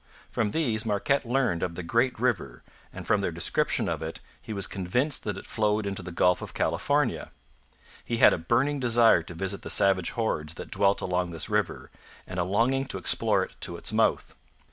From 0.31 0.49
these 0.49 0.83
Marquette 0.83 1.27
learned 1.27 1.61
of 1.61 1.75
the 1.75 1.83
great 1.83 2.19
river, 2.19 2.63
and 2.91 3.05
from 3.05 3.21
their 3.21 3.31
description 3.31 3.87
of 3.87 4.01
it 4.01 4.19
he 4.41 4.51
was 4.51 4.65
convinced 4.65 5.23
that 5.25 5.37
it 5.37 5.45
flowed 5.45 5.85
into 5.85 6.01
the 6.01 6.11
Gulf 6.11 6.41
of 6.41 6.55
California. 6.55 7.29
He 8.03 8.17
had 8.17 8.33
a 8.33 8.39
burning 8.39 8.79
desire 8.79 9.21
to 9.21 9.35
visit 9.35 9.61
the 9.61 9.69
savage 9.69 10.09
hordes 10.09 10.55
that 10.55 10.71
dwelt 10.71 11.01
along 11.01 11.29
this 11.29 11.51
river, 11.51 11.91
and 12.25 12.39
a 12.39 12.43
longing 12.43 12.85
to 12.85 12.97
explore 12.97 13.43
it 13.43 13.55
to 13.61 13.77
its 13.77 13.93
mouth. 13.93 14.33